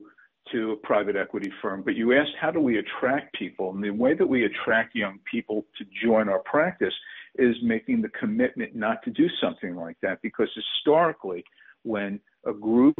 to 0.52 0.74
a 0.74 0.76
private 0.88 1.16
equity 1.16 1.52
firm. 1.62 1.82
But 1.82 1.96
you 1.96 2.14
asked, 2.14 2.34
how 2.40 2.52
do 2.52 2.60
we 2.60 2.78
attract 2.78 3.36
people? 3.36 3.72
And 3.72 3.84
the 3.84 3.90
way 3.90 4.14
that 4.14 4.28
we 4.28 4.46
attract 4.46 4.96
young 4.96 5.20
people 5.30 5.66
to 5.78 5.86
join 6.04 6.30
our 6.30 6.40
practice 6.40 6.94
is 7.36 7.56
making 7.64 8.02
the 8.02 8.10
commitment 8.10 8.76
not 8.76 9.04
to 9.04 9.10
do 9.10 9.28
something 9.42 9.76
like 9.76 9.98
that. 10.02 10.22
Because 10.22 10.50
historically, 10.56 11.44
when 11.84 12.20
a 12.46 12.54
group 12.54 12.96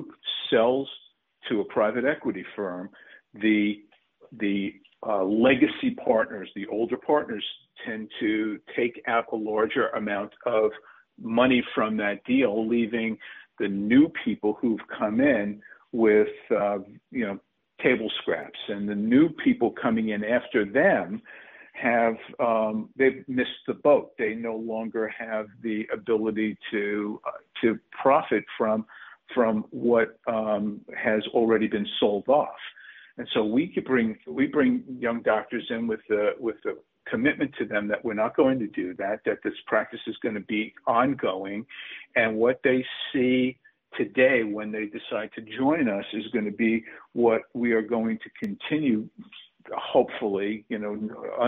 sells 0.50 0.90
to 1.50 1.62
a 1.62 1.66
private 1.66 2.06
equity 2.06 2.46
firm, 2.56 2.90
the 3.34 3.82
the 4.40 4.74
uh, 5.08 5.24
legacy 5.24 5.96
partners, 6.04 6.50
the 6.56 6.66
older 6.68 6.98
partners, 6.98 7.44
tend 7.86 8.10
to 8.20 8.60
take 8.76 9.02
out 9.08 9.26
a 9.32 9.36
larger 9.36 9.90
amount 9.90 10.32
of 10.46 10.72
money 11.22 11.64
from 11.76 11.96
that 11.98 12.24
deal, 12.26 12.68
leaving 12.68 13.18
the 13.60 13.68
new 13.68 14.12
people 14.24 14.58
who've 14.60 14.80
come 14.98 15.22
in 15.22 15.62
with 15.92 16.28
uh, 16.52 16.80
you 17.12 17.26
know 17.26 17.40
table 17.82 18.10
scraps, 18.22 18.60
and 18.68 18.90
the 18.90 18.96
new 18.96 19.30
people 19.30 19.72
coming 19.72 20.10
in 20.10 20.24
after 20.24 20.66
them 20.66 21.22
have 21.74 22.16
um, 22.40 22.90
they've 22.98 23.24
missed 23.28 23.50
the 23.68 23.74
boat. 23.74 24.12
They 24.18 24.34
no 24.34 24.56
longer 24.56 25.08
have 25.18 25.48
the 25.62 25.86
ability 25.94 26.58
to 26.72 27.22
uh, 27.28 27.32
to 27.62 27.80
profit 28.02 28.44
from 28.58 28.86
from 29.34 29.66
what 29.72 30.20
um, 30.28 30.82
has 30.96 31.24
already 31.34 31.68
been 31.68 31.88
sold 32.00 32.28
off. 32.28 32.56
And 33.18 33.28
so 33.34 33.44
we 33.44 33.68
could 33.68 33.86
bring 33.86 34.18
we 34.28 34.48
bring 34.48 34.84
young 35.00 35.22
doctors 35.22 35.66
in 35.70 35.88
with 35.88 36.02
the 36.10 36.32
with 36.40 36.58
the 36.64 36.78
commitment 37.10 37.54
to 37.60 37.66
them 37.66 37.88
that 37.88 38.04
we're 38.04 38.14
not 38.14 38.36
going 38.36 38.60
to 38.60 38.68
do 38.68 38.94
that, 38.96 39.22
that 39.26 39.38
this 39.44 39.54
practice 39.68 40.00
is 40.08 40.18
going 40.24 40.36
to 40.36 40.42
be 40.42 40.74
ongoing, 40.88 41.66
and 42.16 42.36
what 42.36 42.60
they 42.64 42.84
see 43.14 43.58
today 43.96 44.44
when 44.44 44.72
they 44.72 44.88
decide 44.88 45.30
to 45.34 45.42
join 45.58 45.88
us 45.88 46.06
is 46.14 46.28
going 46.34 46.46
to 46.46 46.52
be 46.52 46.84
what 47.14 47.44
we 47.54 47.72
are 47.72 47.82
going 47.82 48.18
to 48.20 48.30
continue 48.44 49.08
hopefully 49.74 50.66
you 50.70 50.78
know 50.78 50.98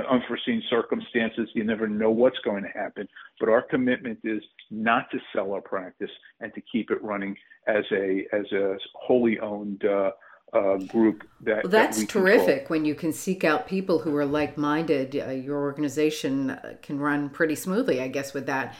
unforeseen 0.10 0.62
circumstances 0.70 1.50
you 1.54 1.64
never 1.64 1.88
know 1.88 2.10
what's 2.10 2.40
going 2.40 2.64
to 2.64 2.70
happen 2.70 3.08
but 3.40 3.50
our 3.50 3.62
commitment 3.62 4.20
is 4.24 4.42
not 4.72 5.10
to 5.12 5.20
sell 5.34 5.52
our 5.54 5.62
practice 5.62 6.10
and 6.40 6.54
to 6.54 6.62
keep 6.62 6.90
it 6.92 7.02
running 7.04 7.36
as 7.68 7.84
a 7.92 8.26
as 8.34 8.46
a 8.52 8.78
wholly 8.96 9.40
owned 9.40 9.84
uh, 9.86 10.12
uh, 10.54 10.78
group 10.88 11.24
that 11.42 11.64
well, 11.64 11.72
that's 11.72 12.00
that 12.00 12.10
terrific 12.10 12.66
control. 12.66 12.68
when 12.68 12.86
you 12.86 12.96
can 12.96 13.12
seek 13.12 13.44
out 13.44 13.68
people 13.68 14.00
who 14.00 14.16
are 14.16 14.26
like-minded 14.26 15.16
uh, 15.16 15.30
your 15.32 15.58
organization 15.58 16.58
can 16.82 17.00
run 17.00 17.30
pretty 17.30 17.56
smoothly 17.56 18.02
i 18.02 18.08
guess 18.08 18.34
with 18.34 18.46
that 18.46 18.76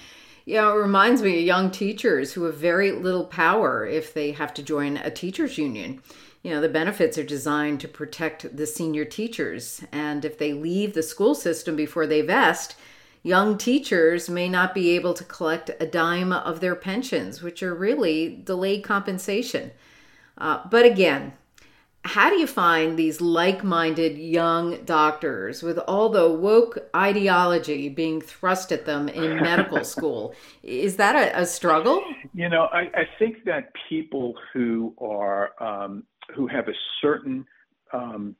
you 0.48 0.56
know, 0.56 0.72
it 0.72 0.82
reminds 0.82 1.22
me 1.22 1.40
of 1.40 1.46
young 1.46 1.72
teachers 1.72 2.32
who 2.32 2.44
have 2.44 2.56
very 2.56 2.94
little 2.94 3.26
power 3.26 3.86
if 3.86 4.14
they 4.14 4.32
have 4.32 4.54
to 4.54 4.64
join 4.64 4.96
a 4.96 5.12
teachers 5.12 5.58
union. 5.58 6.02
You 6.48 6.54
know, 6.54 6.62
the 6.62 6.70
benefits 6.70 7.18
are 7.18 7.26
designed 7.26 7.82
to 7.82 7.90
protect 7.90 8.56
the 8.56 8.66
senior 8.66 9.04
teachers. 9.04 9.84
And 9.92 10.24
if 10.24 10.38
they 10.38 10.54
leave 10.54 10.94
the 10.94 11.04
school 11.04 11.36
system 11.36 11.76
before 11.76 12.08
they 12.08 12.22
vest, 12.22 12.78
young 13.22 13.58
teachers 13.58 14.30
may 14.30 14.48
not 14.48 14.74
be 14.74 14.92
able 14.92 15.14
to 15.16 15.26
collect 15.26 15.72
a 15.78 15.86
dime 15.86 16.32
of 16.32 16.62
their 16.62 16.74
pensions, 16.74 17.44
which 17.44 17.62
are 17.62 17.76
really 17.76 18.40
delayed 18.46 18.86
compensation. 18.86 19.72
Uh, 20.38 20.62
but 20.72 20.86
again, 20.86 21.34
how 22.06 22.30
do 22.30 22.38
you 22.38 22.48
find 22.48 22.98
these 22.98 23.20
like-minded 23.20 24.18
young 24.18 24.86
doctors 24.86 25.62
with 25.62 25.78
all 25.80 26.08
the 26.08 26.30
woke 26.30 26.78
ideology 26.96 27.90
being 27.90 28.22
thrust 28.22 28.72
at 28.72 28.86
them 28.86 29.10
in 29.10 29.36
medical 29.42 29.84
school 29.84 30.34
is 30.64 30.96
that 30.96 31.16
a, 31.16 31.42
a, 31.42 31.46
struggle 31.46 32.02
you 32.34 32.48
know 32.48 32.70
I, 32.72 32.84
I, 32.94 33.10
think 33.20 33.44
that 33.44 33.72
people 33.90 34.36
who 34.54 34.94
are 35.00 35.52
um, 35.62 36.04
who 36.36 36.48
have 36.48 36.68
a 36.68 36.74
certain 37.02 37.46
um, 37.94 38.36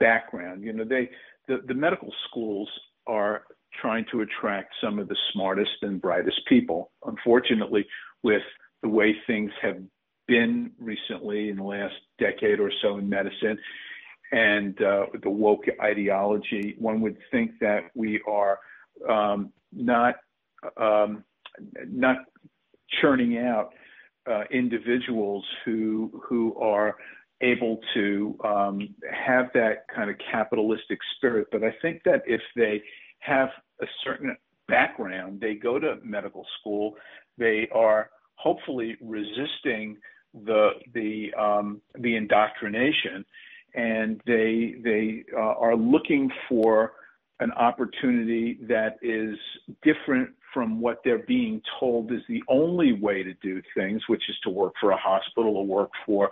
background. 0.00 0.62
You 0.62 0.72
know 0.72 0.84
they 0.84 1.10
the, 1.48 1.60
the 1.66 1.74
medical 1.74 2.12
schools 2.28 2.68
are 3.06 3.42
trying 3.80 4.04
to 4.12 4.20
attract 4.20 4.74
some 4.82 4.98
of 4.98 5.08
the 5.08 5.16
smartest 5.32 5.70
and 5.82 6.00
brightest 6.00 6.40
people. 6.48 6.90
Unfortunately 7.04 7.86
with 8.22 8.42
the 8.82 8.88
way 8.88 9.16
things 9.26 9.50
have 9.60 9.78
been 10.28 10.70
recently 10.78 11.48
in 11.48 11.56
the 11.56 11.62
last 11.62 11.94
decade 12.18 12.60
or 12.60 12.70
so 12.80 12.98
in 12.98 13.08
medicine 13.08 13.58
and 14.32 14.80
uh, 14.82 15.06
the 15.22 15.30
woke 15.30 15.64
ideology, 15.80 16.74
one 16.78 17.00
would 17.02 17.18
think 17.30 17.52
that 17.60 17.90
we 17.94 18.20
are 18.26 18.58
um, 19.08 19.52
not 19.72 20.16
um, 20.78 21.22
not 21.86 22.16
churning 23.00 23.38
out 23.38 23.74
uh, 24.30 24.44
individuals 24.50 25.44
who 25.64 26.22
who 26.26 26.56
are 26.56 26.96
able 27.42 27.80
to 27.94 28.38
um, 28.44 28.94
have 29.12 29.46
that 29.54 29.86
kind 29.94 30.10
of 30.10 30.16
capitalistic 30.30 30.98
spirit. 31.16 31.48
But 31.50 31.64
I 31.64 31.74
think 31.82 32.02
that 32.04 32.22
if 32.26 32.40
they 32.56 32.82
have 33.20 33.48
a 33.80 33.86
certain 34.04 34.36
background, 34.68 35.40
they 35.40 35.54
go 35.54 35.78
to 35.78 35.96
medical 36.02 36.46
school, 36.60 36.96
they 37.38 37.68
are 37.74 38.10
hopefully 38.36 38.96
resisting 39.00 39.96
the 40.44 40.70
the 40.94 41.32
um, 41.34 41.80
the 41.98 42.16
indoctrination, 42.16 43.24
and 43.74 44.20
they 44.26 44.76
they 44.82 45.24
uh, 45.36 45.40
are 45.40 45.76
looking 45.76 46.30
for 46.48 46.92
an 47.40 47.52
opportunity 47.52 48.58
that 48.62 48.98
is 49.02 49.36
different 49.82 50.30
from 50.54 50.80
what 50.80 51.00
they're 51.04 51.26
being 51.26 51.60
told 51.80 52.12
is 52.12 52.20
the 52.28 52.42
only 52.48 52.92
way 52.92 53.22
to 53.22 53.32
do 53.34 53.60
things, 53.74 54.02
which 54.08 54.22
is 54.28 54.36
to 54.44 54.50
work 54.50 54.74
for 54.80 54.90
a 54.90 54.96
hospital 54.96 55.56
or 55.56 55.66
work 55.66 55.90
for 56.06 56.30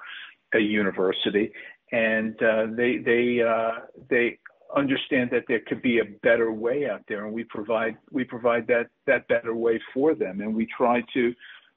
a 0.55 0.59
university, 0.59 1.53
and 1.93 2.41
uh, 2.43 2.67
they 2.77 2.99
they 2.99 3.41
uh, 3.43 3.87
they 4.09 4.39
understand 4.77 5.31
that 5.33 5.45
there 5.49 5.61
could 5.67 5.83
be 5.83 5.99
a 5.99 6.05
better 6.23 6.53
way 6.53 6.89
out 6.89 7.03
there, 7.09 7.25
and 7.25 7.35
we 7.35 7.45
provide 7.45 7.97
we 8.11 8.25
provide 8.25 8.67
that 8.69 8.89
that 9.07 9.27
better 9.29 9.55
way 9.55 9.81
for 9.93 10.15
them, 10.15 10.41
and 10.41 10.55
we 10.55 10.67
try 10.77 11.03
to 11.15 11.35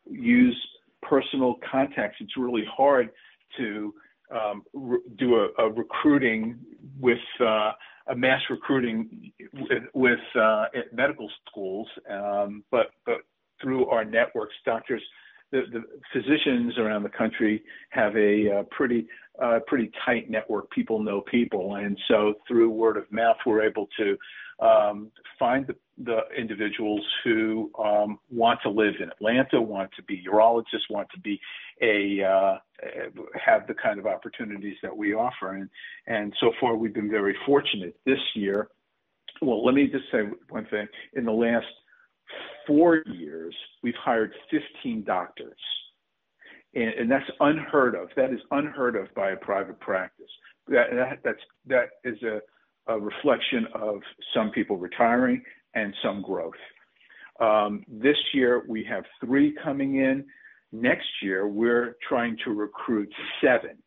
use 0.10 0.68
personal 1.02 1.56
contacts. 1.70 2.18
It's 2.20 2.38
really 2.38 2.66
hard 2.76 3.10
to 3.58 3.94
um, 4.32 4.64
re- 4.74 5.00
do 5.18 5.36
a, 5.36 5.48
a, 5.60 5.72
recruiting 5.72 6.58
with 7.00 7.20
uh, 7.40 7.72
a 8.08 8.16
mass 8.16 8.42
recruiting 8.50 9.32
with, 9.54 9.84
with 9.94 10.20
uh, 10.40 10.66
medical 10.92 11.30
schools, 11.46 11.88
um, 12.10 12.64
but 12.72 12.92
but 13.06 13.18
through 13.62 13.88
our 13.88 14.04
networks, 14.04 14.56
doctors 14.66 15.02
the, 15.54 15.62
the 15.72 15.84
physicians 16.12 16.78
around 16.80 17.04
the 17.04 17.10
country 17.10 17.64
have 17.92 18.16
a 18.18 18.60
uh, 18.60 18.64
pretty 18.72 19.08
uh, 19.42 19.60
pretty 19.68 19.92
tight 20.06 20.30
network. 20.30 20.70
People 20.72 21.02
know 21.02 21.22
people, 21.22 21.76
and 21.76 21.98
so 22.08 22.34
through 22.48 22.70
word 22.70 22.98
of 22.98 23.10
mouth, 23.12 23.38
we're 23.46 23.64
able 23.64 23.88
to 23.98 24.18
um, 24.60 25.12
find 25.40 25.66
the, 25.68 25.76
the, 26.04 26.20
individuals 26.38 27.02
who 27.24 27.72
um, 27.84 28.20
want 28.32 28.60
to 28.64 28.70
live 28.70 28.94
in 29.00 29.10
Atlanta, 29.10 29.60
want 29.62 29.90
to 29.96 30.04
be 30.04 30.24
urologists, 30.28 30.90
want 30.90 31.08
to 31.14 31.20
be 31.20 31.40
a 31.82 32.24
uh, 32.24 32.58
have 33.44 33.68
the 33.68 33.74
kind 33.76 34.00
of 34.00 34.08
opportunities 34.08 34.76
that 34.82 34.96
we 34.96 35.14
offer, 35.14 35.54
and 35.54 35.70
and 36.08 36.34
so 36.40 36.52
far 36.60 36.76
we've 36.76 36.96
been 36.96 37.12
very 37.12 37.36
fortunate 37.46 37.96
this 38.06 38.20
year. 38.36 38.70
Well, 39.42 39.64
let 39.64 39.76
me 39.76 39.88
just 39.88 40.06
say 40.12 40.22
one 40.50 40.66
thing. 40.66 40.88
In 41.14 41.26
the 41.26 41.32
last 41.32 41.66
four 42.68 43.04
years, 43.06 43.56
we've 43.82 43.94
hired 43.96 44.34
15 44.52 45.04
doctors. 45.04 45.60
And, 46.76 46.90
and, 46.94 47.12
that's 47.12 47.30
unheard 47.40 47.96
of. 47.96 48.10
That 48.16 48.34
is 48.34 48.40
unheard 48.52 48.96
of 48.96 49.14
by 49.14 49.32
a 49.32 49.36
private 49.36 49.80
practice. 49.80 50.30
That, 50.68 50.88
that, 50.92 51.20
that's, 51.24 51.40
that 51.68 51.90
is 52.04 52.18
a, 52.24 52.40
a 52.92 53.00
reflection 53.00 53.68
of 53.76 54.00
some 54.34 54.50
people 54.52 54.78
retiring 54.78 55.44
and 55.76 55.94
some 56.04 56.22
growth. 56.24 56.54
Um, 57.40 57.84
this 57.88 58.18
year, 58.34 58.64
we 58.68 58.84
have 58.90 59.04
three 59.24 59.56
coming 59.64 59.98
in. 59.98 60.26
Next 60.72 61.08
year, 61.22 61.48
we're 61.48 61.98
trying 62.08 62.38
to 62.46 62.52
recruit 62.52 63.14
seven. 63.42 63.78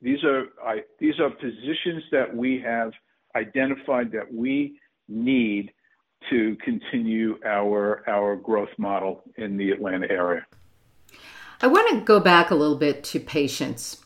These 0.00 0.24
are, 0.24 0.46
I, 0.64 0.80
these 0.98 1.14
are 1.20 1.30
positions 1.30 2.02
that 2.10 2.34
we 2.34 2.60
have 2.64 2.92
identified 3.36 4.10
that 4.12 4.32
we 4.32 4.78
need 5.08 5.70
to 6.30 6.56
continue 6.64 7.38
our 7.44 8.02
our 8.08 8.36
growth 8.36 8.70
model 8.78 9.22
in 9.36 9.56
the 9.56 9.70
Atlanta 9.70 10.10
area. 10.10 10.46
I 11.60 11.66
want 11.68 11.90
to 11.90 12.04
go 12.04 12.20
back 12.20 12.50
a 12.50 12.54
little 12.54 12.76
bit 12.76 13.04
to 13.04 13.20
patients. 13.20 14.04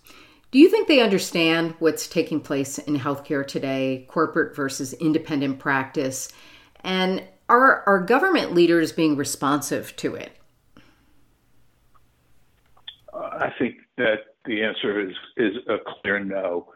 Do 0.51 0.59
you 0.59 0.69
think 0.69 0.89
they 0.89 1.01
understand 1.01 1.75
what's 1.79 2.07
taking 2.07 2.41
place 2.41 2.79
in 2.79 2.99
healthcare 2.99 3.47
today, 3.47 4.07
corporate 4.09 4.55
versus 4.55 4.93
independent 4.95 5.59
practice? 5.59 6.33
And 6.81 7.25
are 7.49 7.83
are 7.87 8.01
government 8.01 8.55
leaders 8.55 8.93
being 8.93 9.17
responsive 9.17 9.97
to 9.97 10.15
it? 10.15 10.33
I 13.15 13.53
think 13.59 13.77
that 13.97 14.37
the 14.45 14.63
answer 14.63 15.01
is 15.01 15.15
is 15.37 15.57
a 15.69 15.79
clear 16.01 16.21
no. 16.21 16.73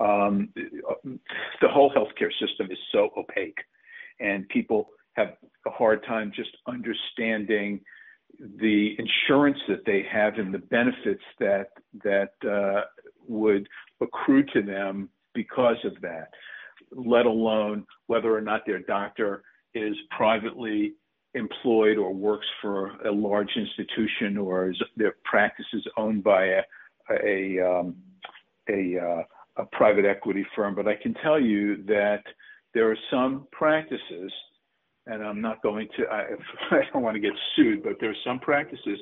Um, 0.00 0.50
the 0.54 1.68
whole 1.68 1.90
healthcare 1.90 2.30
system 2.38 2.70
is 2.70 2.78
so 2.92 3.10
opaque 3.16 3.58
and 4.20 4.48
people 4.48 4.88
have 5.14 5.34
a 5.66 5.70
hard 5.70 6.04
time 6.06 6.32
just 6.34 6.50
understanding 6.66 7.80
the 8.60 8.96
insurance 8.98 9.58
that 9.68 9.84
they 9.84 10.04
have 10.10 10.34
and 10.34 10.54
the 10.54 10.58
benefits 10.58 11.22
that 11.40 11.70
that 12.04 12.32
uh, 12.48 12.82
would 13.26 13.68
accrue 14.00 14.44
to 14.52 14.62
them 14.62 15.08
because 15.34 15.76
of 15.84 16.00
that, 16.00 16.28
let 16.92 17.26
alone 17.26 17.84
whether 18.06 18.34
or 18.34 18.40
not 18.40 18.62
their 18.66 18.80
doctor 18.80 19.42
is 19.74 19.94
privately 20.16 20.94
employed 21.34 21.98
or 21.98 22.12
works 22.14 22.46
for 22.62 22.92
a 23.06 23.10
large 23.10 23.50
institution 23.56 24.38
or 24.38 24.70
is, 24.70 24.82
their 24.96 25.16
practice 25.24 25.66
is 25.72 25.86
owned 25.96 26.22
by 26.22 26.44
a 26.44 26.62
a, 27.24 27.58
um, 27.60 27.96
a, 28.68 28.98
uh, 28.98 29.62
a 29.62 29.66
private 29.72 30.04
equity 30.04 30.46
firm. 30.54 30.74
But 30.74 30.86
I 30.86 30.94
can 30.94 31.14
tell 31.14 31.40
you 31.40 31.82
that 31.84 32.22
there 32.78 32.88
are 32.88 32.96
some 33.10 33.48
practices, 33.50 34.32
and 35.06 35.20
I'm 35.20 35.40
not 35.40 35.60
going 35.64 35.88
to, 35.96 36.04
I, 36.06 36.26
I 36.70 36.82
don't 36.92 37.02
want 37.02 37.16
to 37.16 37.20
get 37.20 37.32
sued, 37.56 37.82
but 37.82 37.94
there 37.98 38.10
are 38.10 38.22
some 38.24 38.38
practices 38.38 39.00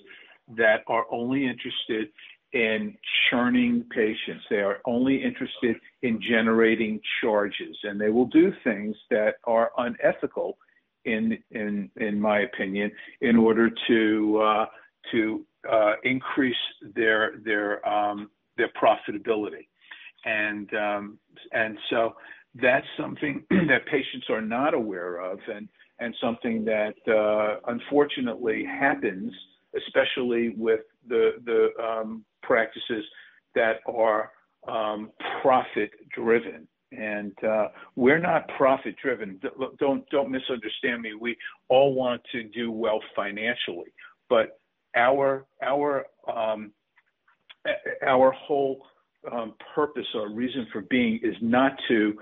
that 0.56 0.80
are 0.86 1.04
only 1.10 1.44
interested 1.46 2.08
in 2.54 2.96
churning 3.28 3.84
patients. 3.90 4.44
They 4.48 4.60
are 4.60 4.78
only 4.86 5.22
interested 5.22 5.76
in 6.00 6.18
generating 6.26 7.00
charges, 7.20 7.76
and 7.82 8.00
they 8.00 8.08
will 8.08 8.28
do 8.28 8.50
things 8.64 8.96
that 9.10 9.34
are 9.44 9.72
unethical, 9.76 10.56
in 11.04 11.36
in 11.50 11.90
in 11.96 12.18
my 12.18 12.40
opinion, 12.40 12.90
in 13.20 13.36
order 13.36 13.68
to 13.88 14.40
uh, 14.42 14.66
to 15.12 15.44
uh, 15.70 15.92
increase 16.02 16.64
their 16.94 17.34
their 17.44 17.86
um, 17.86 18.30
their 18.56 18.70
profitability, 18.82 19.66
and 20.24 20.72
um, 20.72 21.18
and 21.52 21.76
so 21.90 22.14
that's 22.60 22.86
something 22.98 23.44
that 23.50 23.86
patients 23.86 24.26
are 24.30 24.40
not 24.40 24.74
aware 24.74 25.20
of 25.20 25.38
and, 25.52 25.68
and 25.98 26.14
something 26.20 26.64
that 26.64 26.94
uh, 27.08 27.60
unfortunately 27.70 28.64
happens, 28.64 29.32
especially 29.76 30.50
with 30.56 30.80
the, 31.08 31.32
the 31.44 31.68
um, 31.82 32.24
practices 32.42 33.04
that 33.54 33.76
are 33.86 34.30
um, 34.68 35.10
profit 35.42 35.90
driven. 36.14 36.66
And 36.92 37.32
uh, 37.44 37.68
we're 37.96 38.20
not 38.20 38.48
profit 38.56 38.94
driven. 39.02 39.40
Don't 39.80 40.08
don't 40.08 40.30
misunderstand 40.30 41.02
me. 41.02 41.14
We 41.20 41.36
all 41.68 41.94
want 41.94 42.22
to 42.30 42.44
do 42.44 42.70
well 42.70 43.00
financially, 43.14 43.92
but 44.30 44.60
our 44.94 45.46
our 45.64 46.06
um, 46.32 46.70
our 48.06 48.30
whole 48.30 48.86
um, 49.30 49.54
purpose 49.74 50.06
or 50.14 50.30
reason 50.30 50.68
for 50.72 50.82
being 50.82 51.18
is 51.24 51.34
not 51.42 51.72
to 51.88 52.14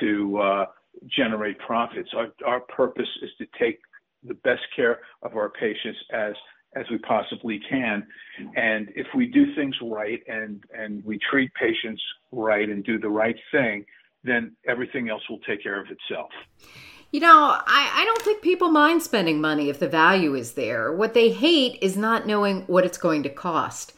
to 0.00 0.38
uh, 0.38 0.66
generate 1.08 1.58
profits. 1.58 2.10
Our, 2.16 2.28
our 2.46 2.60
purpose 2.60 3.08
is 3.22 3.30
to 3.38 3.46
take 3.58 3.80
the 4.26 4.34
best 4.34 4.62
care 4.74 5.00
of 5.22 5.36
our 5.36 5.50
patients 5.50 5.98
as 6.12 6.34
as 6.76 6.84
we 6.90 6.98
possibly 6.98 7.60
can. 7.70 8.04
And 8.56 8.88
if 8.96 9.06
we 9.14 9.26
do 9.26 9.54
things 9.54 9.76
right 9.82 10.20
and 10.26 10.64
and 10.76 11.04
we 11.04 11.18
treat 11.30 11.52
patients 11.54 12.02
right 12.32 12.68
and 12.68 12.82
do 12.82 12.98
the 12.98 13.08
right 13.08 13.36
thing, 13.52 13.84
then 14.24 14.56
everything 14.66 15.08
else 15.08 15.22
will 15.28 15.38
take 15.40 15.62
care 15.62 15.80
of 15.80 15.86
itself. 15.88 16.30
You 17.12 17.20
know, 17.20 17.60
I, 17.64 17.90
I 17.94 18.04
don't 18.04 18.22
think 18.22 18.42
people 18.42 18.72
mind 18.72 19.02
spending 19.02 19.40
money 19.40 19.68
if 19.70 19.78
the 19.78 19.88
value 19.88 20.34
is 20.34 20.54
there. 20.54 20.92
What 20.92 21.14
they 21.14 21.30
hate 21.30 21.78
is 21.80 21.96
not 21.96 22.26
knowing 22.26 22.62
what 22.62 22.84
it's 22.84 22.98
going 22.98 23.22
to 23.22 23.28
cost. 23.28 23.92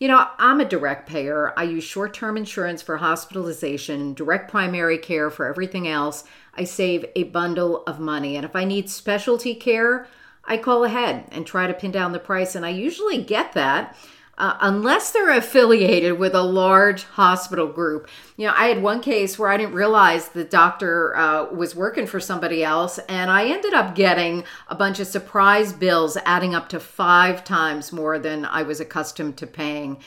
You 0.00 0.08
know, 0.08 0.26
I'm 0.38 0.60
a 0.60 0.64
direct 0.64 1.06
payer. 1.06 1.52
I 1.58 1.64
use 1.64 1.84
short 1.84 2.14
term 2.14 2.38
insurance 2.38 2.80
for 2.80 2.96
hospitalization, 2.96 4.14
direct 4.14 4.50
primary 4.50 4.96
care 4.96 5.28
for 5.30 5.46
everything 5.46 5.86
else. 5.86 6.24
I 6.54 6.64
save 6.64 7.04
a 7.14 7.24
bundle 7.24 7.82
of 7.86 8.00
money. 8.00 8.34
And 8.34 8.46
if 8.46 8.56
I 8.56 8.64
need 8.64 8.88
specialty 8.88 9.54
care, 9.54 10.08
I 10.42 10.56
call 10.56 10.84
ahead 10.84 11.26
and 11.30 11.46
try 11.46 11.66
to 11.66 11.74
pin 11.74 11.90
down 11.90 12.12
the 12.12 12.18
price. 12.18 12.54
And 12.54 12.64
I 12.64 12.70
usually 12.70 13.22
get 13.22 13.52
that 13.52 13.94
uh, 14.40 14.56
unless 14.62 15.10
they're 15.10 15.36
affiliated 15.36 16.18
with 16.18 16.34
a 16.34 16.42
large 16.42 17.04
hospital 17.04 17.66
group. 17.66 18.08
You 18.38 18.46
know, 18.46 18.54
I 18.56 18.68
had 18.68 18.82
one 18.82 19.02
case 19.02 19.38
where 19.38 19.50
I 19.50 19.58
didn't 19.58 19.74
realize 19.74 20.30
the 20.30 20.44
doctor 20.44 21.14
uh, 21.14 21.52
was 21.52 21.76
working 21.76 22.06
for 22.06 22.20
somebody 22.20 22.64
else, 22.64 22.98
and 23.00 23.30
I 23.30 23.48
ended 23.48 23.74
up 23.74 23.94
getting 23.94 24.44
a 24.68 24.74
bunch 24.74 24.98
of 24.98 25.06
surprise 25.06 25.74
bills 25.74 26.16
adding 26.24 26.54
up 26.54 26.70
to 26.70 26.80
five 26.80 27.44
times 27.44 27.92
more 27.92 28.18
than 28.18 28.46
I 28.46 28.62
was 28.62 28.80
accustomed 28.80 29.36
to 29.36 29.46
paying. 29.46 29.98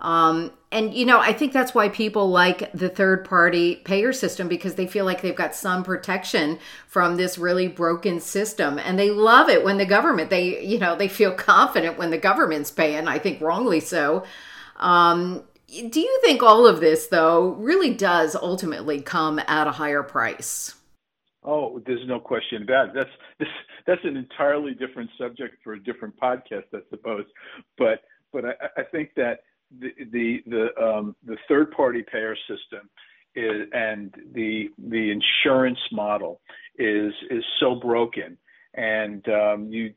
Um, 0.00 0.52
and 0.70 0.92
you 0.92 1.06
know, 1.06 1.20
I 1.20 1.32
think 1.32 1.52
that's 1.52 1.74
why 1.74 1.88
people 1.88 2.28
like 2.28 2.70
the 2.72 2.88
third 2.88 3.24
party 3.24 3.76
payer 3.76 4.12
system 4.12 4.46
because 4.48 4.74
they 4.74 4.86
feel 4.86 5.04
like 5.04 5.22
they've 5.22 5.34
got 5.34 5.54
some 5.54 5.82
protection 5.84 6.58
from 6.86 7.16
this 7.16 7.38
really 7.38 7.68
broken 7.68 8.20
system. 8.20 8.78
And 8.78 8.98
they 8.98 9.10
love 9.10 9.48
it 9.48 9.64
when 9.64 9.78
the 9.78 9.86
government, 9.86 10.28
they, 10.30 10.62
you 10.62 10.78
know, 10.78 10.96
they 10.96 11.08
feel 11.08 11.32
confident 11.32 11.98
when 11.98 12.10
the 12.10 12.18
government's 12.18 12.70
paying, 12.70 13.08
I 13.08 13.18
think 13.18 13.40
wrongly 13.40 13.80
so. 13.80 14.24
Um, 14.76 15.44
do 15.68 16.00
you 16.00 16.20
think 16.22 16.42
all 16.42 16.66
of 16.66 16.80
this, 16.80 17.08
though, 17.08 17.50
really 17.54 17.92
does 17.92 18.36
ultimately 18.36 19.00
come 19.00 19.40
at 19.46 19.66
a 19.66 19.72
higher 19.72 20.02
price? 20.02 20.74
Oh, 21.42 21.80
there's 21.86 22.06
no 22.06 22.20
question 22.20 22.62
about 22.62 22.88
it. 22.88 22.94
That's 22.94 23.10
this, 23.38 23.48
that's 23.86 24.04
an 24.04 24.16
entirely 24.16 24.74
different 24.74 25.10
subject 25.18 25.56
for 25.64 25.74
a 25.74 25.82
different 25.82 26.18
podcast, 26.20 26.64
I 26.74 26.80
suppose. 26.90 27.24
But 27.78 28.02
but 28.32 28.44
I, 28.44 28.80
I 28.80 28.82
think 28.82 29.10
that 29.16 29.40
the 29.78 29.90
the 30.12 30.42
the, 30.46 30.82
um, 30.82 31.16
the 31.26 31.36
third 31.48 31.70
party 31.72 32.04
payer 32.10 32.36
system 32.48 32.88
is, 33.34 33.68
and 33.72 34.14
the 34.32 34.68
the 34.88 35.10
insurance 35.10 35.78
model 35.92 36.40
is 36.78 37.12
is 37.30 37.44
so 37.60 37.74
broken. 37.74 38.36
And 38.74 39.26
um, 39.28 39.68
you 39.70 39.94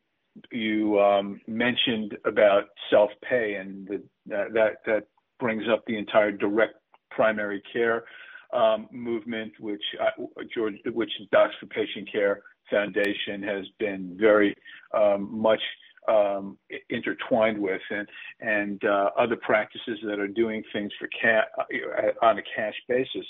you 0.51 0.99
um, 0.99 1.41
mentioned 1.47 2.17
about 2.25 2.65
self 2.89 3.11
pay, 3.27 3.55
and 3.55 3.87
the, 3.87 4.03
that 4.25 4.75
that 4.85 5.07
brings 5.39 5.63
up 5.71 5.83
the 5.85 5.97
entire 5.97 6.31
direct 6.31 6.75
primary 7.11 7.61
care 7.71 8.05
um, 8.53 8.87
movement, 8.91 9.53
which 9.59 9.83
uh, 10.01 10.23
George, 10.53 10.75
which 10.93 11.11
Docs 11.31 11.55
for 11.59 11.67
Patient 11.67 12.11
Care 12.11 12.41
Foundation 12.69 13.41
has 13.43 13.65
been 13.79 14.15
very 14.19 14.55
um, 14.95 15.29
much 15.31 15.61
um, 16.07 16.57
intertwined 16.89 17.59
with, 17.59 17.81
and 17.89 18.07
and 18.39 18.83
uh, 18.83 19.09
other 19.17 19.35
practices 19.35 19.99
that 20.05 20.19
are 20.19 20.27
doing 20.27 20.63
things 20.73 20.91
for 20.99 21.09
ca- 21.21 21.47
uh, 21.59 22.25
on 22.25 22.37
a 22.37 22.43
cash 22.55 22.75
basis, 22.87 23.25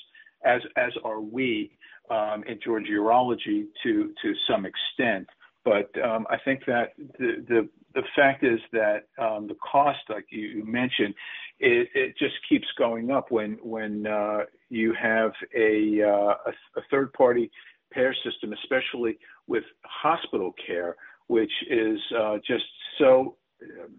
as 0.45 0.61
as 0.77 0.91
are 1.03 1.21
we 1.21 1.71
um, 2.09 2.43
in 2.47 2.59
Georgia 2.63 2.91
Urology 2.91 3.65
to 3.83 4.11
to 4.21 4.33
some 4.47 4.65
extent. 4.65 5.27
But 5.65 5.91
um, 6.03 6.25
I 6.29 6.37
think 6.45 6.61
that 6.67 6.93
the, 6.97 7.45
the, 7.47 7.69
the 7.93 8.01
fact 8.15 8.43
is 8.43 8.59
that 8.71 9.07
um, 9.21 9.47
the 9.47 9.55
cost, 9.55 9.99
like 10.09 10.25
you 10.29 10.63
mentioned, 10.65 11.13
it, 11.59 11.89
it, 11.93 12.17
just 12.17 12.35
keeps 12.47 12.65
going 12.77 13.11
up 13.11 13.29
when 13.29 13.57
when 13.61 14.07
uh, 14.07 14.45
you 14.69 14.93
have 14.99 15.31
a, 15.55 16.01
uh, 16.01 16.35
a, 16.47 16.79
a 16.79 16.81
third 16.89 17.11
party 17.13 17.51
payer 17.91 18.13
system, 18.23 18.53
especially 18.53 19.17
with 19.47 19.63
hospital 19.83 20.53
care, 20.65 20.95
which 21.29 21.51
is 21.69 21.99
uh, 22.19 22.37
just 22.45 22.65
so 22.97 23.35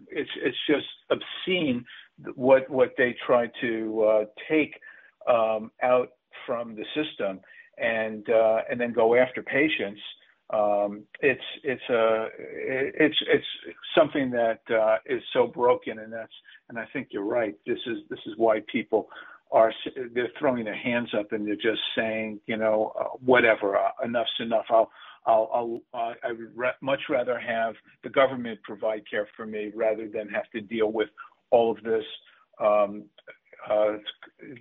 it's 0.09 0.29
it's 0.37 0.57
just 0.67 0.85
obscene 1.09 1.83
what 2.35 2.69
what 2.69 2.91
they 2.97 3.15
try 3.25 3.49
to 3.61 4.03
uh, 4.03 4.25
take 4.49 4.73
um, 5.27 5.71
out 5.81 6.09
from 6.45 6.75
the 6.75 6.85
system 6.93 7.39
and 7.77 8.29
uh, 8.29 8.59
and 8.69 8.79
then 8.79 8.93
go 8.93 9.15
after 9.15 9.41
patients. 9.41 10.01
Um, 10.53 11.03
it's 11.21 11.41
it's 11.63 11.89
a 11.89 12.27
it's 12.37 13.15
it's 13.33 13.45
something 13.97 14.29
that 14.31 14.59
uh, 14.69 14.97
is 15.05 15.23
so 15.31 15.47
broken, 15.47 15.99
and 15.99 16.11
that's 16.11 16.33
and 16.69 16.77
I 16.77 16.85
think 16.91 17.07
you're 17.11 17.23
right. 17.23 17.55
This 17.65 17.79
is 17.87 17.99
this 18.09 18.19
is 18.25 18.33
why 18.35 18.61
people 18.69 19.07
are 19.51 19.73
they're 20.13 20.31
throwing 20.39 20.63
their 20.63 20.77
hands 20.77 21.09
up 21.17 21.31
and 21.31 21.45
they're 21.45 21.55
just 21.55 21.81
saying, 21.95 22.39
you 22.45 22.57
know, 22.57 22.93
uh, 22.99 23.03
whatever, 23.23 23.77
uh, 23.77 23.89
enough's 24.03 24.29
enough. 24.39 24.65
I'll 24.69 24.89
I'll, 25.25 25.49
I'll 25.53 25.81
uh, 25.93 26.13
I 26.23 26.31
would 26.31 26.55
re- 26.55 26.71
much 26.81 27.01
rather 27.09 27.39
have 27.39 27.75
the 28.03 28.09
government 28.09 28.59
provide 28.63 29.03
care 29.09 29.27
for 29.35 29.45
me 29.45 29.71
rather 29.75 30.07
than 30.07 30.29
have 30.29 30.49
to 30.51 30.61
deal 30.61 30.91
with 30.91 31.09
all 31.51 31.71
of 31.71 31.83
this 31.83 32.05
um, 32.59 33.05
uh, 33.69 33.97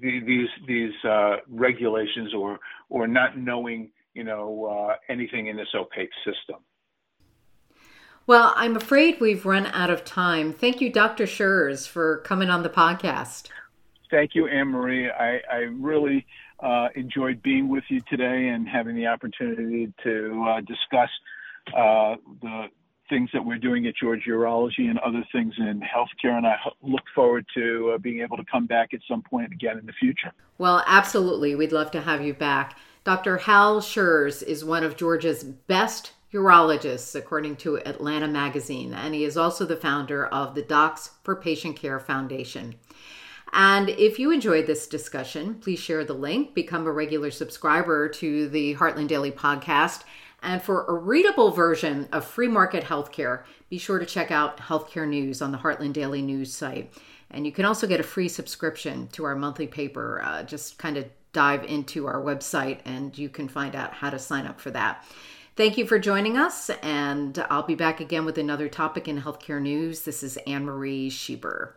these 0.03 0.49
these 0.67 0.93
uh, 1.09 1.37
regulations 1.49 2.35
or 2.35 2.59
or 2.89 3.07
not 3.07 3.39
knowing 3.39 3.91
you 4.15 4.25
know 4.25 4.89
uh, 4.91 4.97
anything 5.09 5.47
in 5.47 5.57
this 5.57 5.69
opaque 5.75 6.11
system. 6.25 6.57
Well, 8.27 8.53
I'm 8.55 8.77
afraid 8.77 9.21
we've 9.21 9.47
run 9.47 9.67
out 9.67 9.91
of 9.91 10.05
time. 10.05 10.53
Thank 10.53 10.81
you, 10.81 10.93
Dr. 10.93 11.25
Scherz, 11.25 11.89
for 11.89 12.19
coming 12.19 12.49
on 12.49 12.63
the 12.63 12.69
podcast. 12.69 13.49
Thank 14.11 14.35
you, 14.35 14.49
Anne 14.49 14.69
Marie. 14.69 15.11
I, 15.11 15.41
I 15.51 15.57
really 15.73 16.27
uh, 16.61 16.89
enjoyed 16.95 17.43
being 17.43 17.69
with 17.69 17.85
you 17.89 18.01
today 18.09 18.49
and 18.49 18.69
having 18.69 18.97
the 18.97 19.07
opportunity 19.07 19.93
to 20.03 20.47
uh, 20.49 20.61
discuss 20.61 21.11
uh, 21.77 22.17
the 22.43 22.67
things 23.09 23.29
that 23.33 23.45
we're 23.45 23.59
doing 23.59 23.87
at 23.87 23.95
Georgia 23.97 24.31
Urology 24.31 24.89
and 24.89 24.99
other 25.01 25.25
things 25.33 25.55
in 25.59 25.81
healthcare. 25.81 26.37
And 26.37 26.47
I 26.47 26.57
look 26.83 27.03
forward 27.15 27.45
to 27.55 27.93
uh, 27.95 27.99
being 27.99 28.21
able 28.21 28.37
to 28.37 28.45
come 28.51 28.67
back 28.67 28.95
at 28.95 29.01
some 29.09 29.23
point 29.23 29.53
again 29.53 29.79
in 29.79 29.87
the 29.87 29.93
future. 29.93 30.33
Well, 30.59 30.83
absolutely. 30.87 31.55
We'd 31.55 31.73
love 31.73 31.91
to 31.93 32.01
have 32.01 32.25
you 32.25 32.35
back. 32.35 32.79
Dr. 33.05 33.39
Hal 33.39 33.81
Scherz 33.81 34.43
is 34.43 34.65
one 34.65 34.85
of 34.85 34.97
Georgia's 34.97 35.43
best 35.43 36.13
urologists, 36.33 37.15
according 37.15 37.57
to 37.57 37.79
Atlanta 37.79 38.29
Magazine, 38.29 38.95
and 38.95 39.15
he 39.15 39.25
is 39.25 39.37
also 39.37 39.65
the 39.65 39.77
founder 39.77 40.27
of 40.27 40.55
the 40.55 40.63
Docs 40.63 41.11
for 41.25 41.35
Patient 41.35 41.77
Care 41.77 41.99
Foundation. 41.99 42.77
And 43.53 43.89
if 43.89 44.19
you 44.19 44.31
enjoyed 44.31 44.67
this 44.67 44.87
discussion, 44.87 45.55
please 45.57 45.81
share 45.81 46.05
the 46.05 46.15
link, 46.15 46.55
become 46.55 46.87
a 46.87 46.93
regular 46.93 47.31
subscriber 47.31 48.09
to 48.09 48.49
the 48.49 48.77
Heartland 48.77 49.09
Daily 49.09 49.33
podcast. 49.33 50.03
And 50.43 50.63
for 50.63 50.87
a 50.87 50.95
readable 50.95 51.51
version 51.51 52.09
of 52.13 52.25
free 52.25 52.49
market 52.49 52.85
healthcare, 52.85 53.43
be 53.69 53.79
sure 53.79 53.99
to 53.99 54.07
check 54.07 54.31
out 54.31 54.59
Healthcare 54.59 55.07
News 55.07 55.43
on 55.43 55.53
the 55.53 55.59
Heartland 55.59 55.93
Daily 55.93 56.23
News 56.23 56.53
site. 56.53 56.93
And 57.31 57.45
you 57.45 57.53
can 57.53 57.65
also 57.65 57.87
get 57.87 58.01
a 58.01 58.05
free 58.05 58.29
subscription 58.29 59.09
to 59.09 59.25
our 59.25 59.37
monthly 59.37 59.67
paper. 59.67 60.23
Uh, 60.25 60.43
just 60.43 60.79
kind 60.79 60.97
of 60.97 61.07
dive 61.33 61.65
into 61.65 62.07
our 62.07 62.21
website 62.21 62.81
and 62.85 63.17
you 63.17 63.29
can 63.29 63.49
find 63.49 63.77
out 63.77 63.93
how 63.93 64.11
to 64.11 64.19
sign 64.19 64.47
up 64.47 64.61
for 64.61 64.71
that. 64.71 65.05
Thank 65.57 65.77
you 65.77 65.87
for 65.87 65.99
joining 65.99 66.39
us, 66.39 66.71
and 66.83 67.39
I'll 67.51 67.65
be 67.65 67.75
back 67.75 68.01
again 68.01 68.25
with 68.25 68.39
another 68.39 68.69
topic 68.69 69.09
in 69.09 69.21
healthcare 69.21 69.61
news. 69.61 70.03
This 70.03 70.23
is 70.23 70.39
Anne 70.47 70.65
Marie 70.65 71.11
Schieber. 71.11 71.73